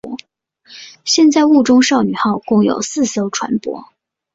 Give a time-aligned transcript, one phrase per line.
[1.05, 3.85] 现在雾中少女号共有四艘船舶。